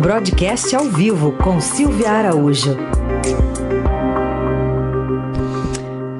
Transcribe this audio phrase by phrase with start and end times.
[0.00, 2.76] Broadcast ao vivo com Silvia Araújo.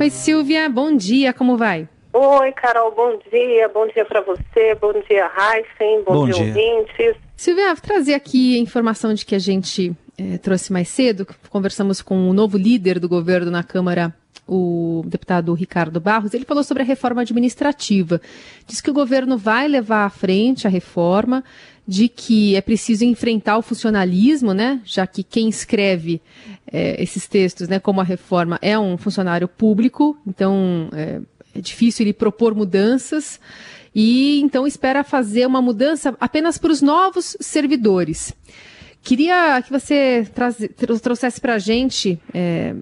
[0.01, 1.89] Oi, Silvia, bom dia, como vai?
[2.13, 3.69] Oi, Carol, bom dia.
[3.69, 7.17] Bom dia para você, bom dia, Heisen, bom, bom dia, dia, ouvintes.
[7.37, 11.25] Silvia, vou trazer aqui a informação de que a gente é, trouxe mais cedo.
[11.49, 14.13] Conversamos com o novo líder do governo na Câmara,
[14.45, 16.35] o deputado Ricardo Barros.
[16.35, 18.21] Ele falou sobre a reforma administrativa.
[18.67, 21.45] Diz que o governo vai levar à frente a reforma,
[21.89, 24.79] de que é preciso enfrentar o funcionalismo, né?
[24.85, 26.21] Já que quem escreve
[26.71, 31.23] é, esses textos, né, como a reforma, é um funcionário público, então é,
[31.55, 33.41] é difícil ele propor mudanças
[33.95, 38.35] e então espera fazer uma mudança apenas para os novos servidores.
[39.03, 40.29] Queria que você
[41.03, 42.75] trouxesse para a gente é,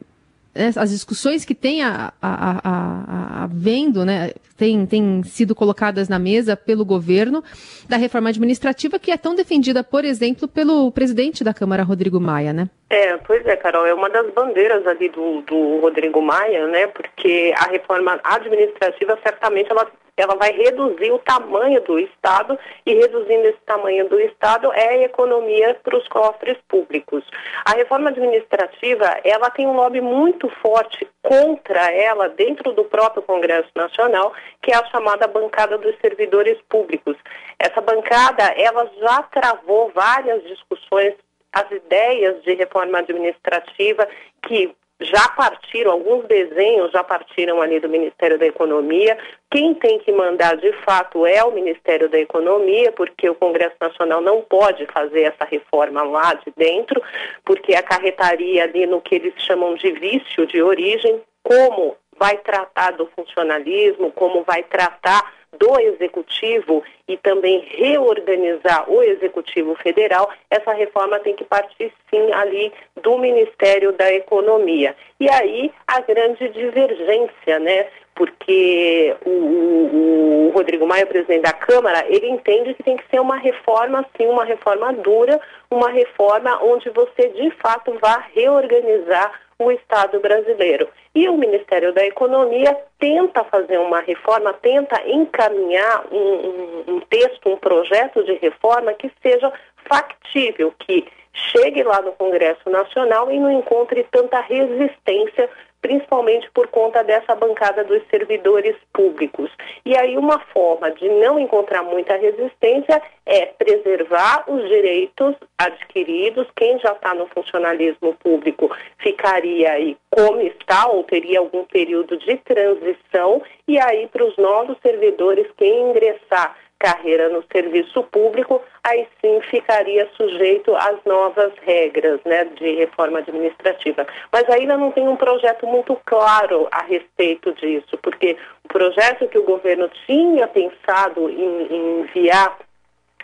[0.52, 6.18] né, as discussões que tem a, a, a, havendo, né, tem, tem sido colocadas na
[6.18, 7.42] mesa pelo governo
[7.88, 12.52] da reforma administrativa que é tão defendida, por exemplo, pelo presidente da Câmara, Rodrigo Maia,
[12.52, 12.68] né?
[12.88, 16.86] É, pois é, Carol, é uma das bandeiras ali do, do Rodrigo Maia, né?
[16.86, 23.48] Porque a reforma administrativa certamente ela ela vai reduzir o tamanho do Estado e reduzindo
[23.48, 27.22] esse tamanho do Estado é economia para os cofres públicos.
[27.64, 33.68] A reforma administrativa, ela tem um lobby muito forte contra ela dentro do próprio Congresso
[33.74, 34.32] Nacional,
[34.62, 37.16] que é a chamada bancada dos servidores públicos.
[37.58, 41.14] Essa bancada, ela já travou várias discussões
[41.52, 44.06] as ideias de reforma administrativa
[44.42, 49.16] que já partiram, alguns desenhos já partiram ali do Ministério da Economia.
[49.50, 54.20] Quem tem que mandar de fato é o Ministério da Economia, porque o Congresso Nacional
[54.20, 57.02] não pode fazer essa reforma lá de dentro,
[57.44, 63.06] porque acarretaria ali no que eles chamam de vício de origem, como vai tratar do
[63.14, 71.34] funcionalismo, como vai tratar do Executivo e também reorganizar o Executivo Federal, essa reforma tem
[71.34, 74.94] que partir sim ali do Ministério da Economia.
[75.20, 77.86] E aí a grande divergência, né?
[78.16, 83.20] Porque o, o, o Rodrigo Maia, presidente da Câmara, ele entende que tem que ser
[83.20, 85.40] uma reforma, sim, uma reforma dura,
[85.70, 90.88] uma reforma onde você de fato vá reorganizar o Estado brasileiro.
[91.14, 97.48] E o Ministério da Economia tenta fazer uma reforma, tenta encaminhar um, um, um texto,
[97.48, 99.52] um projeto de reforma que seja
[99.88, 105.48] factível, que chegue lá no Congresso Nacional e não encontre tanta resistência
[105.86, 109.48] principalmente por conta dessa bancada dos servidores públicos.
[109.84, 116.48] E aí uma forma de não encontrar muita resistência é preservar os direitos adquiridos.
[116.56, 122.36] Quem já está no funcionalismo público ficaria aí como está ou teria algum período de
[122.38, 129.40] transição e aí para os novos servidores quem ingressar carreira no serviço público, aí sim
[129.50, 134.06] ficaria sujeito às novas regras né, de reforma administrativa.
[134.32, 139.38] Mas ainda não tem um projeto muito claro a respeito disso, porque o projeto que
[139.38, 142.58] o governo tinha pensado em, em enviar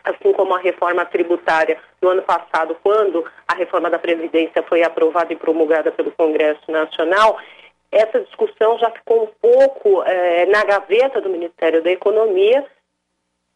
[0.05, 5.33] assim como a reforma tributária no ano passado, quando a reforma da Previdência foi aprovada
[5.33, 7.39] e promulgada pelo Congresso Nacional,
[7.91, 12.67] essa discussão já ficou um pouco é, na gaveta do Ministério da Economia,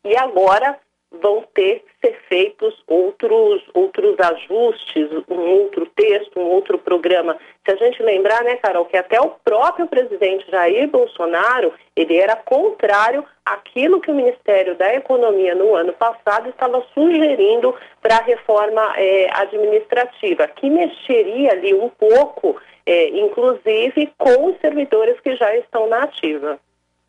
[0.07, 0.79] e agora
[1.21, 7.37] vão ter que ser feitos outros, outros ajustes, um outro texto, um outro programa.
[7.65, 12.37] Se a gente lembrar, né, Carol, que até o próprio presidente Jair Bolsonaro, ele era
[12.37, 18.93] contrário àquilo que o Ministério da Economia no ano passado estava sugerindo para a reforma
[18.97, 25.89] é, administrativa, que mexeria ali um pouco, é, inclusive, com os servidores que já estão
[25.89, 26.59] na ativa.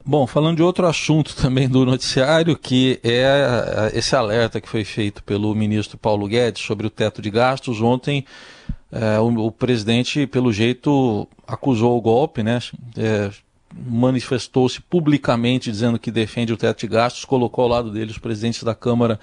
[0.10, 5.22] Bom, falando de outro assunto também do noticiário, que é esse alerta que foi feito
[5.22, 7.82] pelo ministro Paulo Guedes sobre o teto de gastos.
[7.82, 8.24] Ontem,
[8.90, 12.60] é, o, o, presidente, pelo jeito, acusou o golpe, né?
[12.96, 13.30] É,
[13.86, 18.64] manifestou-se publicamente dizendo que defende o teto de gastos, colocou ao lado dele os presidentes
[18.64, 19.20] da Câmara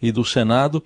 [0.00, 0.84] e do Senado.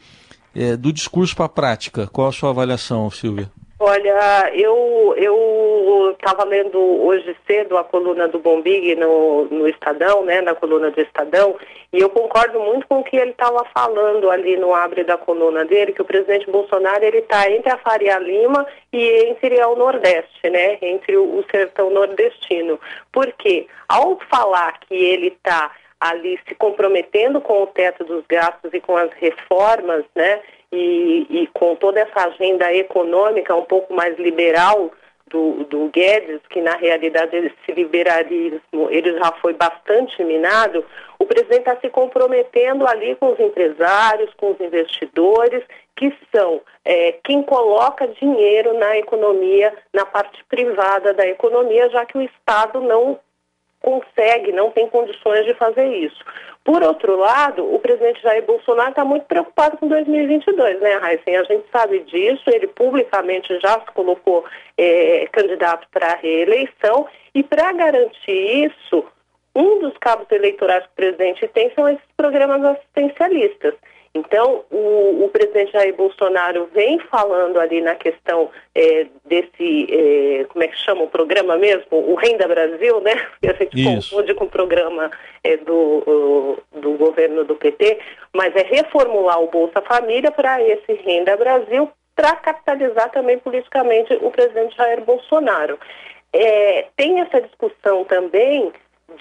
[0.54, 3.50] É, do discurso para a prática, qual a sua avaliação, Silvia?
[3.84, 10.54] Olha, eu estava lendo hoje cedo a coluna do Bombig no, no Estadão, né, na
[10.54, 11.56] coluna do Estadão,
[11.92, 15.64] e eu concordo muito com o que ele estava falando ali no abre da coluna
[15.64, 20.48] dele, que o presidente Bolsonaro ele está entre a Faria Lima e entre o Nordeste,
[20.48, 22.78] né, entre o sertão nordestino.
[23.10, 28.80] Porque ao falar que ele está ali se comprometendo com o teto dos gastos e
[28.80, 30.40] com as reformas, né?
[30.72, 34.90] E, e com toda essa agenda econômica um pouco mais liberal
[35.32, 40.84] do, do Guedes, que na realidade esse liberalismo ele já foi bastante minado,
[41.18, 45.64] o presidente está se comprometendo ali com os empresários, com os investidores
[45.96, 52.18] que são é, quem coloca dinheiro na economia, na parte privada da economia, já que
[52.18, 53.18] o Estado não
[53.82, 56.24] consegue, não tem condições de fazer isso.
[56.64, 61.36] Por outro lado, o presidente Jair Bolsonaro está muito preocupado com 2022, né, Heisen?
[61.36, 64.44] A gente sabe disso, ele publicamente já se colocou
[64.78, 69.04] é, candidato para a reeleição e para garantir isso,
[69.54, 73.74] um dos cabos eleitorais que o presidente tem são esses programas assistencialistas.
[74.14, 80.62] Então, o, o, presidente Jair Bolsonaro vem falando ali na questão é, desse, é, como
[80.62, 81.86] é que chama o programa mesmo?
[81.90, 83.14] O Renda Brasil, né?
[83.40, 84.10] Que a gente Isso.
[84.10, 85.10] confunde com o programa
[85.42, 88.00] é, do, do governo do PT,
[88.34, 94.30] mas é reformular o Bolsa Família para esse Renda Brasil para capitalizar também politicamente o
[94.30, 95.78] presidente Jair Bolsonaro.
[96.34, 98.72] É, tem essa discussão também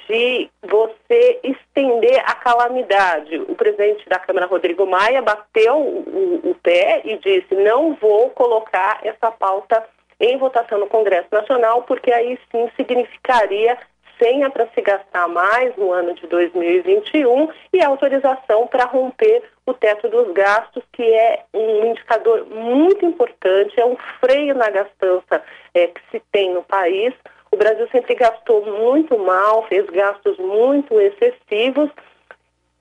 [0.07, 3.37] de você estender a calamidade.
[3.47, 8.99] O presidente da Câmara, Rodrigo Maia, bateu o, o, pé e disse: não vou colocar
[9.03, 9.83] essa pauta
[10.19, 13.77] em votação no Congresso Nacional, porque aí sim significaria
[14.21, 20.07] senha para se gastar mais no ano de 2021 e autorização para romper o teto
[20.09, 26.01] dos gastos, que é um indicador muito importante, é um freio na gastança é, que
[26.11, 27.13] se tem no país.
[27.51, 31.89] O Brasil sempre gastou muito mal, fez gastos muito excessivos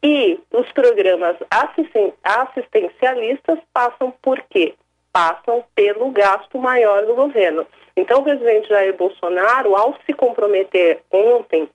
[0.03, 4.75] e os programas assisten assistencialistas passam por quê?
[5.13, 7.67] Passam pelo gasto maior do governo.
[7.97, 11.69] Então, o presidente Jair Bolsonaro, ao se comprometer ontem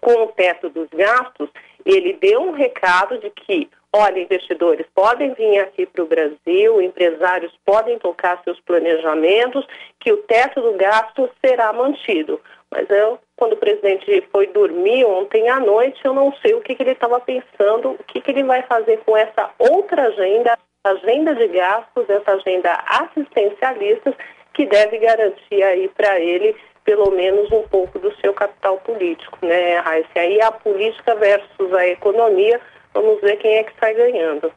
[0.00, 1.50] com o teto dos gastos,
[1.84, 7.52] ele deu um recado de que Olha, investidores podem vir aqui para o Brasil, empresários
[7.64, 9.66] podem tocar seus planejamentos,
[9.98, 12.40] que o teto do gasto será mantido.
[12.70, 16.76] Mas eu, quando o presidente foi dormir ontem à noite, eu não sei o que,
[16.76, 21.34] que ele estava pensando, o que, que ele vai fazer com essa outra agenda, agenda
[21.34, 24.16] de gastos, essa agenda assistencialista,
[24.54, 26.54] que deve garantir aí para ele
[26.84, 30.08] pelo menos um pouco do seu capital político, né, Raíssa?
[30.16, 32.60] Aí a política versus a economia
[32.94, 34.52] vamos ver quem é que sai ganhando.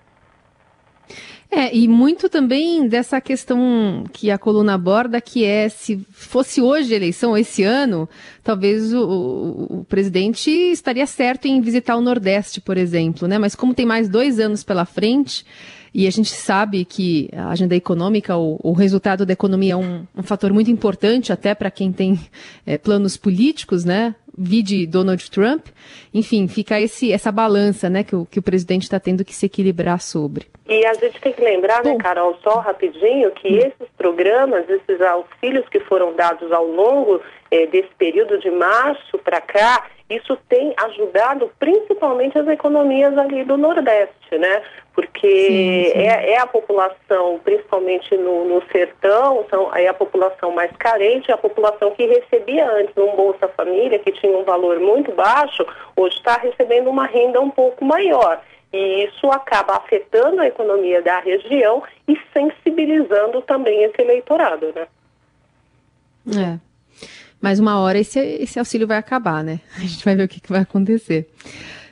[1.56, 6.92] É, e muito também dessa questão que a coluna aborda, que é se fosse hoje
[6.92, 8.10] a eleição, esse ano,
[8.44, 13.38] talvez o, o, o, presidente estaria certo em visitar o Nordeste, por exemplo, né?
[13.38, 15.46] Mas como tem mais dois anos pela frente,
[15.94, 20.08] e a gente sabe que a agenda econômica, o, o resultado da economia é um,
[20.16, 22.20] um fator muito importante até para quem tem
[22.66, 24.16] é, planos políticos, né?
[24.38, 25.68] Vide Donald Trump.
[26.14, 29.46] Enfim, fica esse, essa balança né, que, o, que o presidente está tendo que se
[29.46, 30.48] equilibrar sobre.
[30.68, 33.58] E a gente tem que lembrar, né, Carol, só rapidinho, que hum.
[33.58, 37.22] esses programas, esses auxílios que foram dados ao longo
[37.52, 39.86] eh, desse período de março para cá,
[40.16, 44.62] isso tem ajudado principalmente as economias ali do Nordeste, né?
[44.94, 46.08] Porque sim, sim.
[46.08, 51.34] É, é, a população, principalmente no, no sertão, são, é a população mais carente, é
[51.34, 55.66] a população que recebia antes um Bolsa Família, que tinha um valor muito baixo,
[55.96, 58.42] hoje está recebendo uma renda um pouco maior.
[58.72, 64.88] E isso acaba afetando a economia da região e sensibilizando também esse eleitorado, né?
[66.28, 66.74] É.
[67.44, 69.60] Mas uma hora esse, esse auxílio vai acabar, né?
[69.76, 71.30] A gente vai ver o que, que vai acontecer.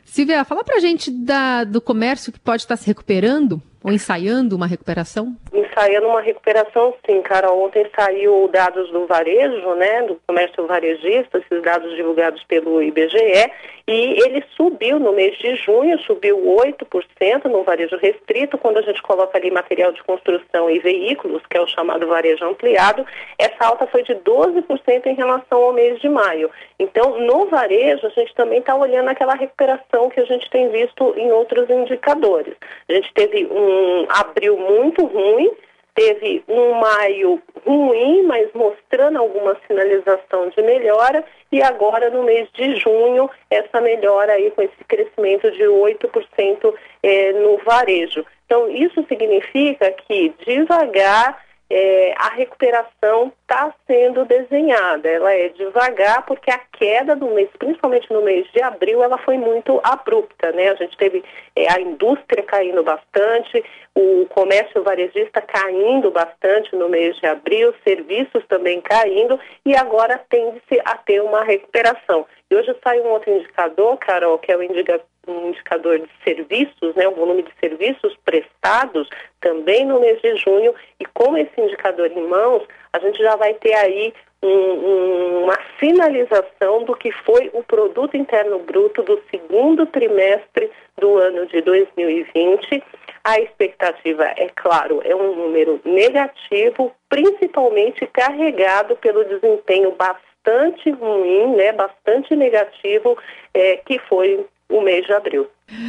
[0.05, 4.65] Silvia, fala pra gente da, do comércio que pode estar se recuperando ou ensaiando uma
[4.65, 5.35] recuperação?
[5.71, 7.49] Ensaiando uma recuperação, sim, cara.
[7.51, 13.51] Ontem saiu dados do varejo, né, do comércio varejista, esses dados divulgados pelo IBGE,
[13.87, 19.01] e ele subiu no mês de junho, subiu 8% no varejo restrito, quando a gente
[19.01, 23.05] coloca ali material de construção e veículos, que é o chamado varejo ampliado,
[23.37, 26.49] essa alta foi de 12% em relação ao mês de maio.
[26.79, 31.13] Então, no varejo, a gente também está olhando aquela recuperação que a gente tem visto
[31.17, 32.55] em outros indicadores.
[32.89, 35.51] A gente teve um abril muito ruim,
[35.93, 42.75] teve um maio ruim, mas mostrando alguma sinalização de melhora, e agora no mês de
[42.77, 48.25] junho, essa melhora aí com esse crescimento de 8% é, no varejo.
[48.45, 55.09] Então, isso significa que devagar é, a recuperação está sendo desenhada.
[55.09, 59.37] Ela é devagar porque a queda do mês, principalmente no mês de abril, ela foi
[59.37, 60.69] muito abrupta, né?
[60.69, 61.21] A gente teve
[61.53, 63.61] é, a indústria caindo bastante,
[63.93, 70.79] o comércio varejista caindo bastante no mês de abril, serviços também caindo e agora tende-se
[70.85, 72.25] a ter uma recuperação.
[72.49, 76.95] E hoje sai um outro indicador, Carol, que é o indicador um indicador de serviços,
[76.95, 79.07] né, o volume de serviços prestados
[79.39, 83.53] também no mês de junho e com esse indicador em mãos, a gente já vai
[83.55, 89.85] ter aí um, um, uma sinalização do que foi o produto interno bruto do segundo
[89.85, 92.83] trimestre do ano de 2020.
[93.23, 101.71] A expectativa, é claro, é um número negativo, principalmente carregado pelo desempenho bastante ruim, né,
[101.71, 103.15] bastante negativo,
[103.53, 105.47] é, que foi o mês de abril.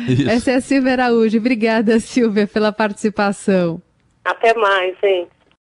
[0.08, 0.28] Isso.
[0.28, 1.38] Essa é a Silvia Araújo.
[1.38, 3.80] Obrigada, Silvia, pela participação.
[4.24, 5.30] Até mais, gente.